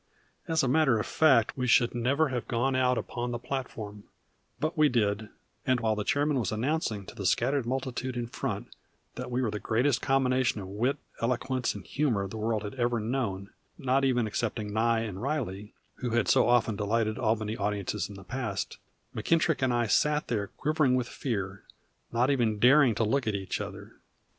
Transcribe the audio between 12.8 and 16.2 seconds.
known, not even excepting Nye and Riley, who